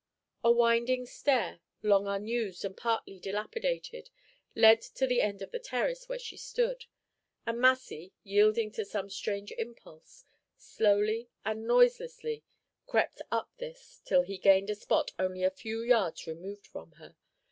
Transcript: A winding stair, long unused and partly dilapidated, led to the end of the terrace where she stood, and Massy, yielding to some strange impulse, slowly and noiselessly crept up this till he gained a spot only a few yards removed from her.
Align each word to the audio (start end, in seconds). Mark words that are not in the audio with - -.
A 0.43 0.51
winding 0.51 1.05
stair, 1.05 1.59
long 1.83 2.07
unused 2.07 2.65
and 2.65 2.75
partly 2.75 3.19
dilapidated, 3.19 4.09
led 4.55 4.81
to 4.81 5.05
the 5.05 5.21
end 5.21 5.43
of 5.43 5.51
the 5.51 5.59
terrace 5.59 6.09
where 6.09 6.17
she 6.17 6.37
stood, 6.37 6.85
and 7.45 7.61
Massy, 7.61 8.11
yielding 8.23 8.71
to 8.71 8.83
some 8.83 9.11
strange 9.11 9.51
impulse, 9.59 10.25
slowly 10.57 11.29
and 11.45 11.67
noiselessly 11.67 12.43
crept 12.87 13.21
up 13.29 13.51
this 13.59 14.01
till 14.03 14.23
he 14.23 14.39
gained 14.39 14.71
a 14.71 14.75
spot 14.75 15.11
only 15.19 15.43
a 15.43 15.51
few 15.51 15.83
yards 15.83 16.25
removed 16.25 16.65
from 16.65 16.93
her. 16.93 17.15